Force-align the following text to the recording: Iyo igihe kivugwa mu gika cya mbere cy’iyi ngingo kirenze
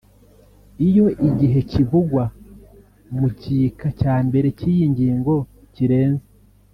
Iyo 0.87 1.05
igihe 1.29 1.59
kivugwa 1.71 2.23
mu 3.17 3.27
gika 3.39 3.87
cya 3.99 4.15
mbere 4.27 4.47
cy’iyi 4.59 4.85
ngingo 4.93 5.33
kirenze 5.75 6.25